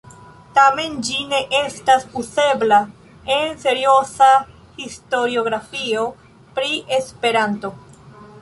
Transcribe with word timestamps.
Tamen, 0.57 0.93
ĝi 1.09 1.17
ne 1.33 1.41
estas 1.57 2.07
uzebla 2.21 2.79
en 3.37 3.55
serioza 3.65 4.31
historiografio 4.81 6.09
pri 6.57 6.83
Esperanto. 7.01 7.77